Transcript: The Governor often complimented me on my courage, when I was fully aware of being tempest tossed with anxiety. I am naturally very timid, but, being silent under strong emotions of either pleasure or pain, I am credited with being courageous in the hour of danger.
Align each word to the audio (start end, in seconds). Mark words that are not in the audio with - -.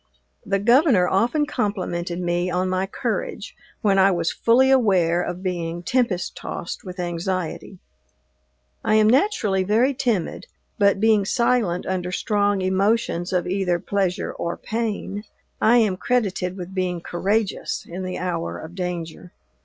The 0.43 0.57
Governor 0.57 1.07
often 1.07 1.45
complimented 1.45 2.19
me 2.19 2.49
on 2.49 2.67
my 2.69 2.87
courage, 2.87 3.55
when 3.81 3.99
I 3.99 4.09
was 4.09 4.31
fully 4.31 4.71
aware 4.71 5.21
of 5.21 5.43
being 5.43 5.83
tempest 5.83 6.35
tossed 6.35 6.83
with 6.83 6.99
anxiety. 6.99 7.77
I 8.83 8.95
am 8.95 9.07
naturally 9.07 9.63
very 9.63 9.93
timid, 9.93 10.47
but, 10.79 10.99
being 10.99 11.23
silent 11.23 11.85
under 11.85 12.11
strong 12.11 12.63
emotions 12.63 13.31
of 13.31 13.45
either 13.45 13.77
pleasure 13.77 14.33
or 14.33 14.57
pain, 14.57 15.23
I 15.61 15.77
am 15.77 15.97
credited 15.97 16.57
with 16.57 16.73
being 16.73 17.01
courageous 17.01 17.85
in 17.87 18.01
the 18.01 18.17
hour 18.17 18.57
of 18.57 18.73
danger. 18.73 19.33